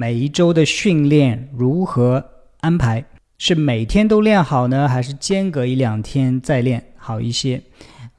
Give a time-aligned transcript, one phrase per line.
[0.00, 2.24] 每一周的训练如何
[2.60, 3.04] 安排？
[3.36, 7.60] 是每天都练好呢，还是间隔一两天再练好一些？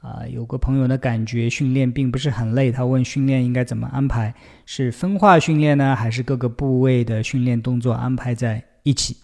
[0.00, 4.32] 啊，有个朋友呢，感觉训练并不是很累，他问训练应该怎么安排？
[4.64, 9.16] 是分化训练呢，还是各个部位的训练动作安排在一起？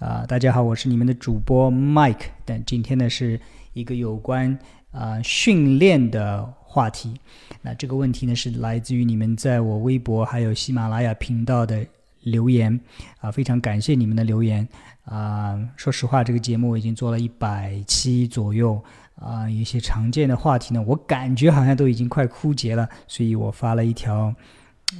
[0.00, 3.38] 啊，大家好，我是你们的主播 Mike，但今天呢是
[3.74, 4.58] 一个有关
[4.90, 7.12] 啊训练的话题。
[7.60, 11.86] 那这个问题呢是来自于你们在我微博还有喜马拉雅频道的
[12.22, 12.80] 留言
[13.20, 14.66] 啊，非常感谢你们的留言
[15.04, 15.60] 啊。
[15.76, 18.82] 说实话，这个节目我已经做了一百期左右
[19.16, 24.34] 啊，一些常见的话题呢，我感觉好像都已经快枯竭了，所以我发了一条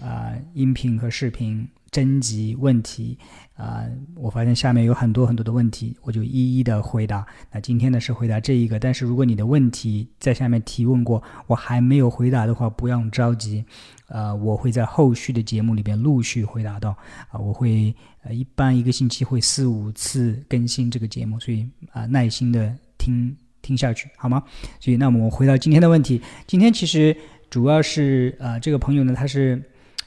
[0.03, 1.67] 啊音频和视频。
[1.93, 3.19] 征集问题
[3.63, 7.25] 啊，我发现下面有很多很多的问题，我就一一的回答。
[7.53, 13.65] 那今天呢是回答这一个，但是如果你的问题在下面提问过，我还没有回答的话，不用着急，
[14.09, 16.91] 呃，我会在后续的节目里边陆续回答到。
[17.31, 17.95] 啊，我会
[18.25, 24.43] 呃一般一个星期会四五次更新这个节目，所以啊耐心的听听下去好吗？
[24.81, 27.17] 所以那么我回到今天的问题，今天其实
[27.49, 29.63] 主要是啊这个朋友呢他是。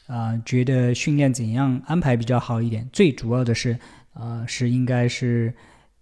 [0.07, 2.87] 啊，觉得训练怎样安排比较好一点？
[2.93, 3.77] 最主要的是，
[4.13, 5.53] 啊，是应该是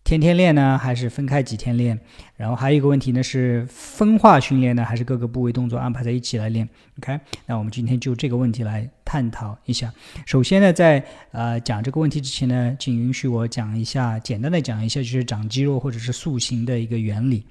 [0.03, 1.97] 天天练呢，还是分开几天练？
[2.35, 9.93] 然后还有一个问题呢，是分化训练呢，还是各个部位动作安排在一起来练？OK，那我们今天就这个问题来探讨一下。
[10.25, 17.45] 首先呢，在呃讲这个问题之前呢，请允许我讲一下，简单的讲一下，就是长肌肉或者是塑形的一个原理。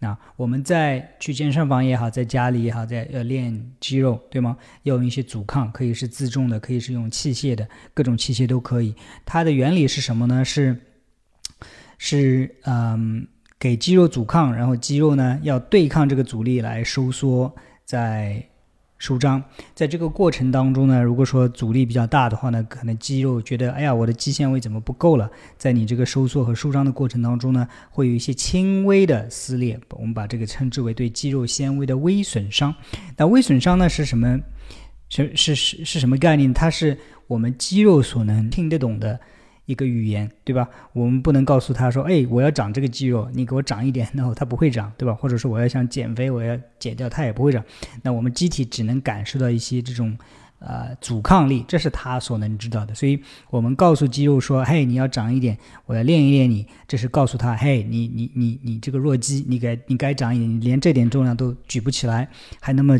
[0.00, 4.56] 那我们在去健身房也好，在家里也好，在要练肌肉，对吗？
[4.84, 8.94] 要用一些阻抗，可以是自重的，可以是用器械的，各种器械都可以。
[9.26, 10.44] 它的原理是什么呢？
[10.44, 10.74] 是
[11.98, 13.26] 是嗯，
[13.58, 18.42] 给肌肉阻抗，然后肌肉呢要对抗这个阻力来收缩，在。
[19.00, 19.40] 舒张，
[19.76, 25.30] 在这个过程当中呢，如果说阻力比较大的话呢，可能肌肉觉得，哎呀，我的肌纤维怎么不够了？
[25.56, 32.74] 在你这个收缩和舒张的过程当中呢，会有一些轻微的撕裂，我们把这个称之为对肌肉纤维的微损伤。
[33.16, 34.40] 那微损伤呢是什么？
[35.08, 36.52] 是是是是什么概念？
[36.52, 39.20] 它是我们肌肉所能听得懂的。
[39.68, 40.66] 一个语言，对吧？
[40.94, 45.12] 我们不能告诉他说：“哎，我要长这个肌肉，你给我长一点。” 然后他不会长，对吧？
[45.12, 47.62] 或者说我要想减肥，我要减掉，他也不会长。
[48.02, 50.16] 那我们机体只能感受到一些这种
[50.60, 52.94] 呃阻抗力，这是他所能知道的。
[52.94, 62.26] 所以我们告诉肌肉说：“嘿，你要长一点，我要练一练你。”这是告诉他：“嘿，你你你你这个弱鸡，你该你该长一点，你连这点重量都举不起来，
[62.58, 62.98] 还那么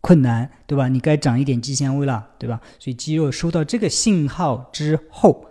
[0.00, 0.86] 困难，对吧？
[0.86, 5.46] 你该长一点肌纤维了，对吧？”所以肌肉收到这个信号之后。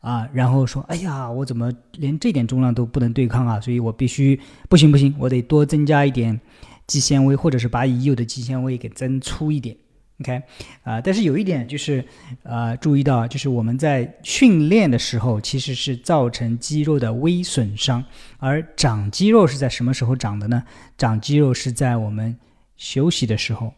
[0.00, 3.60] 啊，然后说，哎呀，我怎么连这点重量都不能对抗啊？
[3.60, 6.40] 所以我必须不行不行，我得多增加一点
[6.86, 9.76] 肌纤维，或者是把已有的肌纤维给增粗一点。
[10.20, 10.40] OK，
[10.82, 12.04] 啊，但是有一点就是，
[12.44, 18.04] 呃，注意到，就是我们在训练的时候，其实是造成肌肉的微损伤，
[18.38, 20.62] 而长肌肉是在什么时候长的呢？
[20.96, 22.34] 长肌肉是在我们
[22.76, 23.74] 休息的时候，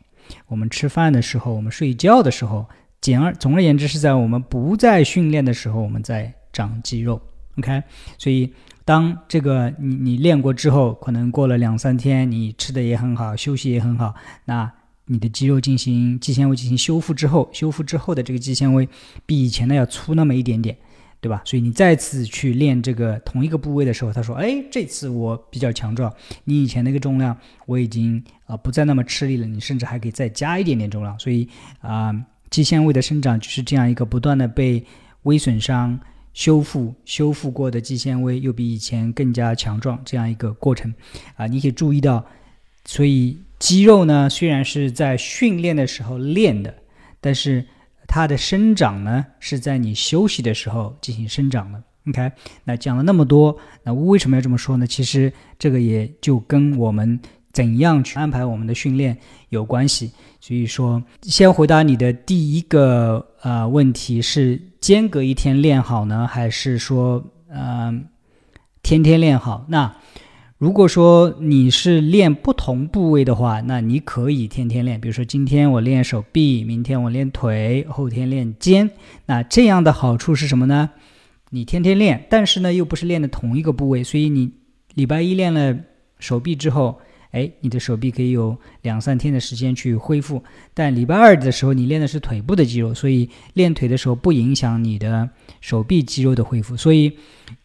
[0.46, 2.66] 我们吃饭的时候，我们睡觉的时候。
[3.00, 7.20] 简而总而言之，是在我们不在训练的时候，我们在长肌肉。
[7.56, 7.82] OK，
[8.18, 8.52] 所以
[8.84, 14.14] 当这个你你练过之后，可能过了两三天，你吃的也很好，休息也很好，
[14.44, 14.70] 那
[15.06, 18.88] 你的肌肉进行肌纤维进行修复之后，修复之后的这个肌纤维
[19.26, 20.76] 比以前的要粗那么一点点，
[21.20, 21.42] 对吧？
[21.44, 26.12] 所以你再次去练这个同一个部位的时候，他说：“哎，这次我比较强壮，
[26.44, 31.48] 你以前那个重量我已经啊不再那么吃力了，你甚至还可以再加一点点重量。”所以
[31.80, 32.14] 啊。
[32.50, 34.84] 肌纤维的生长就是这样一个不断的被
[35.24, 35.98] 微损伤、
[36.32, 40.92] 修复、修复过的肌纤维，又比以前更加强壮这样一个过程
[41.36, 41.46] 啊！
[41.46, 42.24] 你可以注意到，
[42.84, 46.74] 所以肌肉呢虽然是在训练的时候练的，
[47.20, 47.66] 但是
[48.06, 51.82] 它的生长呢是在你休息的时候进行生长的。
[52.08, 52.32] OK，
[52.64, 54.86] 那讲了那么多，那为什么要这么说呢？
[54.86, 57.20] 其实这个也就跟我们。
[57.58, 68.04] 怎样去安排我们的训练有关系，所以说先回答你的第一个呃问题是间隔一天练好呢，还是说嗯
[68.80, 69.66] 天天练好？
[69.70, 69.92] 那
[70.56, 78.88] 如果说你是练不同部位的话，那你可以天天练，比如说今天我练手臂，明天我练腿，后天练肩。
[79.26, 80.90] 那这样的好处是什么呢？
[81.50, 84.52] 你天天练，但是呢又不是练的同一个部位，所以你
[84.94, 85.76] 礼拜一练了
[86.20, 87.00] 手臂之后。
[87.30, 90.42] 哎，你的手臂可以有两三天的时间去恢复，
[90.72, 95.28] 但礼拜二的时候你练的是腿部的肌肉，所以练腿的时候不影响你的
[95.60, 96.74] 手臂肌肉的恢复。
[96.74, 97.12] 所以，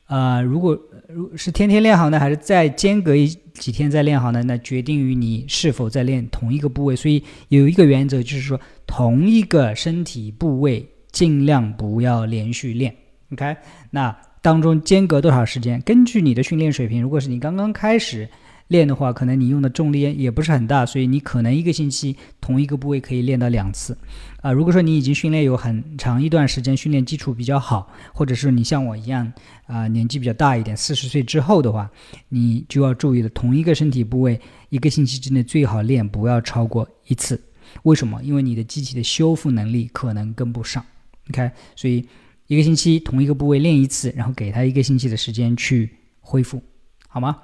[0.07, 0.77] 呃，如果
[1.07, 4.43] 如是天天练好呢，还是再间隔一几天再练好呢？
[4.43, 6.93] 那决定于你是否在练同一个部位。
[6.93, 12.93] 所以有一个原则就是说，同一个身体部位尽量不要连续练。
[13.31, 13.55] OK，
[13.91, 15.79] 那当中间隔多少时间？
[15.83, 18.27] 根据你的训练水平，如果是你刚刚开始。
[18.69, 23.95] 练的话，可能你用的重力也不是很大，所以你可能一个星期同一个部位可以练到两次，
[24.41, 29.31] 啊，如果说你已经训练有很长一段时间，训练基础比较好，或者是你像我一样
[29.67, 31.89] 啊年纪比较大一点，四十岁之后的话，
[32.29, 34.39] 你就要注意了，同一个身体部位
[34.69, 37.39] 一个星期之内最好练不要超过一次，
[37.83, 38.23] 为什么？
[38.23, 40.83] 因为你的机体的修复能力可能跟不上
[41.29, 42.07] ，OK，所以
[42.47, 46.59] 一个星期同一个部位练一次，然后给他一个星期的时间去恢复，
[47.07, 47.37] 好吗？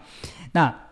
[0.53, 0.88] 那。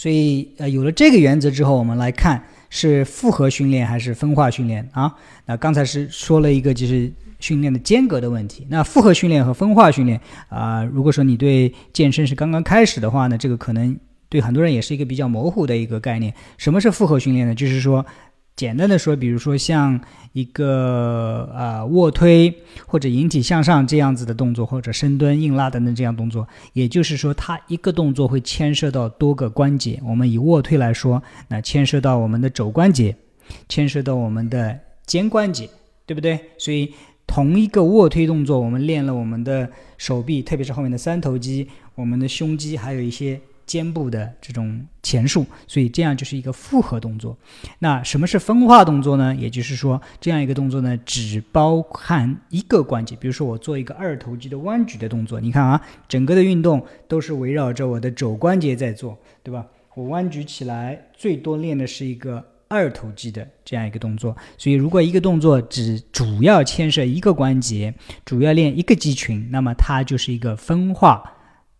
[0.00, 5.14] 所以，呃，有了这个原则之后，我们来看是复合训练还是分化训练啊？
[5.44, 8.66] 那刚才是说了一个就是训练的间隔的问题。
[8.70, 10.18] 那复合训练和分化训练
[10.48, 13.94] 啊，如果说你对健身是刚刚开始的话呢，这个可能
[14.30, 16.32] 对很多人也是一个比较模糊的一个概念。
[16.56, 17.54] 什么是复合训练呢？
[17.54, 18.06] 就是说。
[18.56, 19.98] 简单的说，比如说像
[20.32, 22.54] 一个呃卧推
[22.86, 29.98] 或者引体向上这样子的动作，或者深蹲、硬拉等等这样动作，也就是说，它一个动作会牵涉到多个关节。
[30.04, 33.16] 我们以卧推来说，那牵涉到我们的肘关节，
[33.68, 35.68] 牵涉到我们的肩关节，
[36.04, 36.38] 对不对？
[36.58, 36.92] 所以
[37.26, 43.40] 同一个卧推动作，我们练了我们的手臂，特别是后面的三头肌、我们的胸肌，还有一些。
[43.70, 47.38] 肩部的这种前束，所以这样就是一个复合动作。
[47.78, 49.32] 那什么是分化动作呢？
[49.38, 53.14] 也就是说，这样一个动作呢，只包含一个关节。
[53.14, 59.64] 比如说，我做一个二头肌的弯举的动作，你看啊，整个的运动都是围绕着我的肘关节在做，对吧？
[59.94, 64.36] 我弯举起来，最多练的是一个二头肌的这样一个动作。
[64.58, 67.94] 所以，如果一个动作只主要牵涉一个关节，
[68.24, 71.22] 主要练一个肌群，那么它就是一个分化。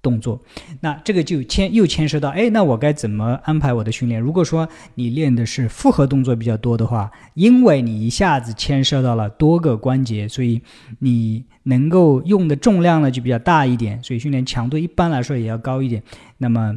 [0.02, 0.41] 动作，
[0.81, 4.20] 那这个就牵又牵涉到，哎，那我该怎么安排我的训练？
[4.20, 10.62] 如果说你练的是复合动作比较多的话，因为你一下子牵涉到了多个关节，所以
[11.00, 16.02] 你能够用的重量呢就比较大一点，所以训练强度一般来说也要高一点。
[16.38, 16.75] 那么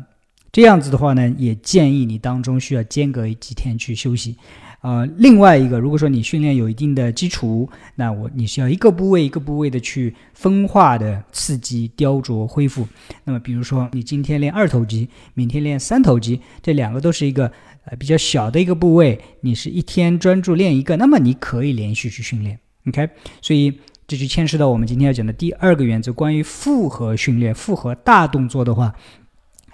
[0.53, 4.37] 这样子的话呢，也建议你当中需要间隔几天去休息。
[4.81, 12.87] 呃，另外一个，如果说你训练有一定的基础，那我你需要一个部位一个部位的去分化的刺激、雕琢、恢复。
[13.23, 17.51] 那么，比如说你今天练二头肌，明天练三头肌，这两个都是一个
[17.85, 22.59] 呃比较小的一个部位，你是一天专注练一个，那么你可以连续去训练。
[22.87, 23.09] OK，
[23.41, 23.73] 所以
[24.05, 28.93] 这就牵涉到我们今天要讲的第二个原则，关于复合训练、复合大动作的话。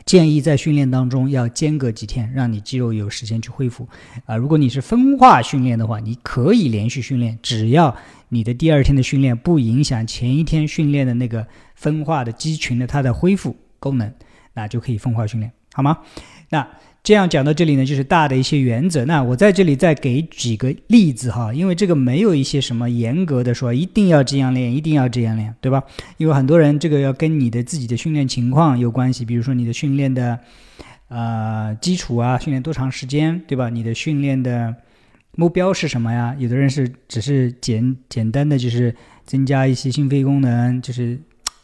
[0.10, 3.88] 建议在训练当中要间隔几天，让你肌肉有时间去恢复。
[4.26, 7.96] 啊，如果你是分化训练的话，你可以连续训练，只要
[8.30, 11.46] 你的第二天的训练不影响前一天训练的那个
[11.76, 14.12] 分化的肌群的它的恢复功能，
[14.56, 16.00] 那就可以分化训练，好吗？
[16.50, 16.68] 那。
[17.02, 19.06] 这样讲到这里呢，就是大的一些原则。
[19.06, 25.82] 那我在这里再给几个例子哈，因为这个没有一些什么严格的说一定要这样练，一定要这样练，对吧？
[26.18, 30.38] 因为很多人这个要跟你的自己的训练情况有关系，比如说你的训练的
[31.08, 33.70] 呃基础啊，训练多长时间，对吧？
[33.70, 34.76] 你的训练的
[35.36, 36.36] 目标是什么呀？
[36.38, 38.94] 有的人是只是简简单的就是
[39.26, 41.18] 增加一些心肺功能，就是。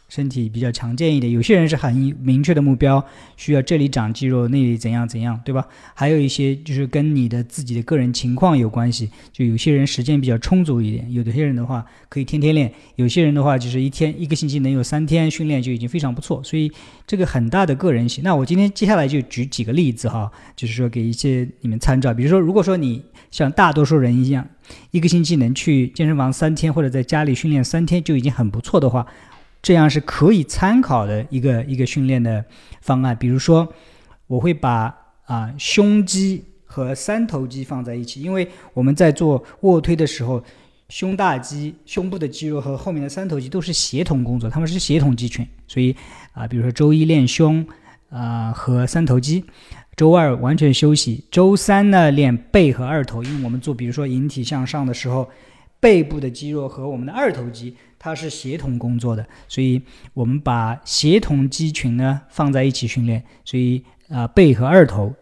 [0.08, 3.04] 身体比较强健一点，有些人是很明确的目标，
[3.36, 5.66] 需要这里长肌肉，那里怎样怎样，对吧？
[5.94, 16.70] 还有一些就是跟你的自己的个人情况有关系，就有些人时间比较充足一点，有的些人的话可以天天练，有些人的话就是一天一个星期能有三天训练就已经非常不错，所以
[17.04, 18.22] 这个很大的个人性。
[18.22, 23.02] 那我今天接下来就举几个例子哈，就是说给一些你们参照，比如说如果说你
[23.32, 24.46] 像大多数人一样，
[24.92, 29.04] 一个星期能去健身房三天或者在家里训练三天就已经很不错的话。
[29.66, 32.44] 这样是可以参考的一个一个训练的
[32.82, 33.16] 方案。
[33.18, 33.66] 比如说，
[34.28, 40.40] 我会把啊胸肌和三头肌放在一起，因为我们在做卧推的时候，
[40.88, 45.44] 胸大肌、胸部的肌肉和后面的三头肌都是协同工作，他们是协同肌群。
[45.66, 45.96] 所以
[46.30, 47.66] 啊，比如说周一练胸
[48.08, 49.42] 啊和三头肌，
[49.96, 55.28] 周二完全休息，周三呢练背和二头，因为我们做比如说引体向上的时候，
[55.80, 57.74] 背部的肌肉和我们的二头肌。
[58.06, 59.82] 它是协同工作的，所以
[60.14, 63.20] 我们把协同肌群呢放在一起训练。
[63.44, 65.12] 所以啊，背和二头，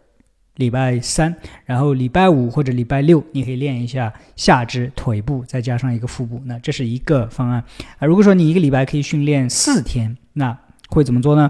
[0.57, 6.39] 礼拜三，然后礼拜五或者礼拜六，你可以练一下下肢、腿部，再加上一个腹部。
[6.45, 7.63] 那这是一个方案
[7.97, 8.05] 啊。
[8.05, 10.55] 如果说你一个礼拜可以训练四天，那
[10.89, 11.49] 会怎么做呢？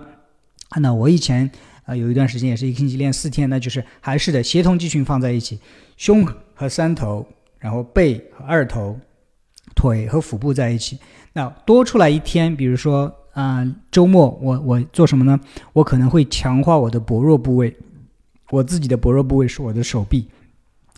[0.78, 1.52] 那我以前
[1.84, 5.60] 啊有一段时间也是一个星期练四天，那就是还是的，协同肌群放在一起，
[5.98, 7.28] 胸和三头，
[7.60, 8.98] 然后背和二头，
[9.76, 10.98] 腿和腹部在一起。
[11.36, 13.62] 那多出来一天，比如说啊，
[13.92, 15.38] 周末我我做什么呢？
[15.74, 17.76] 我可能会强化我的薄弱部位，
[18.52, 20.30] 我自己的薄弱部位是我的手臂，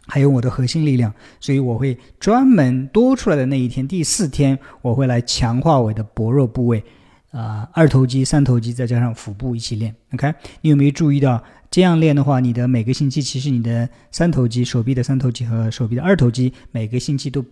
[0.06, 6.84] 还有我的核心力量，所以我会专门多出来的那一天，第四天我会来强化我的薄弱部位，
[7.32, 9.96] 啊，二头肌、三头肌再加上腹部一起练。
[10.14, 17.44] OK，你有没有注意到这样练的话，你的每个星期其实你的三头肌、手臂的三头肌和手臂的二头肌每个星期都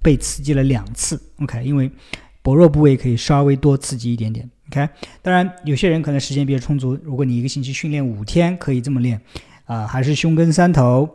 [0.00, 1.20] 被刺激了两次。
[1.40, 1.90] OK，因为
[2.42, 4.48] 薄弱部位可以稍微多刺激一点点。
[4.70, 4.88] OK，
[5.22, 9.20] 当然有些人可能时间比较充足，如果你一个星期训练五天，可以这么练，
[9.64, 11.08] 啊，还是胸跟三头。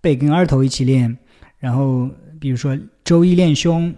[0.00, 1.18] 背跟二头一起练，
[1.58, 2.08] 然后
[2.38, 3.92] 比如说周一练胸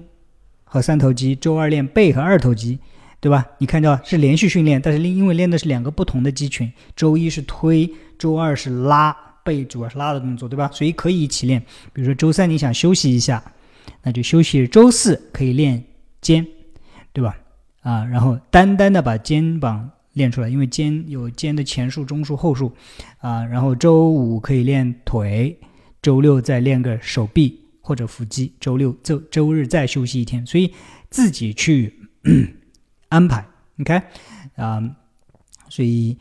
[0.65, 2.79] 和三头肌，周二练背和二头肌，
[3.21, 3.47] 对吧？
[3.59, 10.71] 你看到是连续训练，但是因为练的是两个不同的肌群，周一是推，周二是拉，背主要是拉的动作，对吧？
[10.73, 11.61] 所以可以一起练。
[11.93, 13.45] 比如说周三你想休息一下，
[14.03, 14.67] 那就休息。
[14.67, 15.85] 周四可以练
[16.23, 16.47] 肩，
[17.13, 17.37] 对吧？
[17.83, 22.73] 啊，然后单单的把肩膀练出来，因为肩有肩的前束、中束、后束，
[23.19, 25.59] 啊，然后周五可以练腿。
[26.03, 30.73] 周六再练个手臂或者腹肌，周六周周日再休息一天，所以
[31.11, 31.95] 自己去
[33.11, 33.47] 安排
[33.79, 34.01] ，OK
[34.57, 34.83] 啊，
[35.69, 36.17] 所以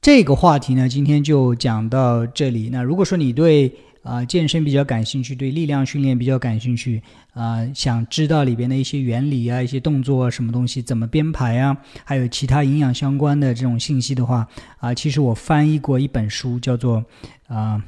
[0.00, 2.68] 这个话题呢，今天就讲到这里。
[2.70, 3.74] 那如果说你对
[4.04, 14.46] 啊健身比较感兴趣，对力量训练比较感兴趣啊，想知道里边的一些原理啊、一些动作啊什么东西怎么编排啊，还有其他营养相关的这种信息的话
[14.78, 17.04] 啊，其实我翻译过一本书，叫做
[17.48, 17.82] 啊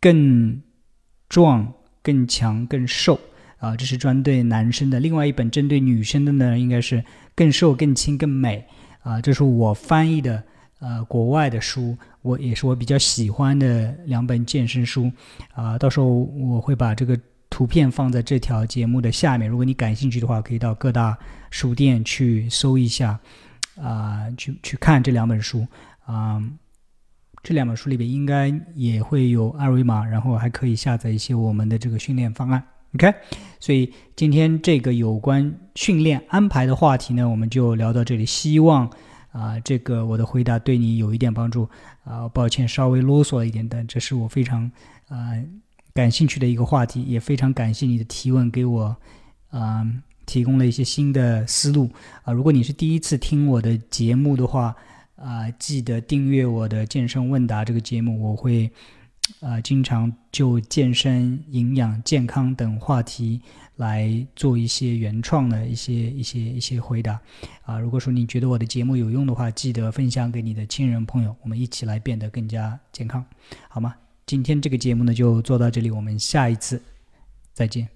[0.00, 0.62] 更。
[1.28, 3.18] 壮、更强、更瘦
[3.58, 5.00] 啊，这是专对男生的。
[5.00, 8.64] 另外一本针对女生的呢，应该是更瘦、更轻、更美
[9.00, 9.20] 啊。
[9.20, 10.40] 这是我翻译的
[10.80, 15.10] 呃国外的书，我也是我比较喜欢的两本健身书
[15.54, 15.78] 啊。
[15.78, 17.18] 到时候我会把这个
[17.50, 21.16] 图片放在这条节目的下面，如果你感兴趣的话，可以到各大
[21.50, 23.18] 书店去搜一下
[23.80, 25.66] 啊，去去看这两本书
[26.04, 26.42] 啊。
[27.42, 32.60] 这两本书里边应该也会有二维码，然后还可以下载一些我们的这个训练方案。
[32.96, 33.14] OK，
[33.60, 38.26] 所以今天这个有关训练安排的话题呢，我们就聊到这里。
[38.26, 38.90] 希望
[39.36, 41.68] 啊，这个我的回答对你有一点帮助
[42.04, 42.26] 啊。
[42.28, 44.70] 抱歉，稍微啰嗦了一点，但这是我非常
[45.08, 45.32] 啊
[45.92, 48.96] 感兴趣的一个话题，也非常感谢你的提问，给我
[49.50, 49.86] 啊
[50.24, 51.90] 提供了一些新的思路
[52.22, 52.32] 啊。
[52.32, 54.74] 如果你是第一次听我的节目的话，
[55.16, 58.70] 啊，记得订阅我的健身问答这个节目，我会
[59.40, 63.40] 啊经常就健身、营养、健康等话题
[63.76, 67.20] 来做一些原创的一些一些一些回答。
[67.62, 73.24] 啊，如果说你觉得我的节目有用的话，记得分享给你的亲人朋友，我们一起来变得更加健康，
[73.68, 73.94] 好吗？
[74.26, 76.80] 今天这个节目呢就做到这里，我们下一次
[77.52, 77.95] 再见。